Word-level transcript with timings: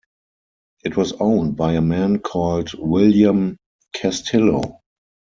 It 0.83 0.97
was 0.97 1.13
owned 1.19 1.55
by 1.57 1.73
a 1.73 1.81
man 1.83 2.17
called 2.21 2.73
William 2.73 3.57
Castillo. 3.93 4.81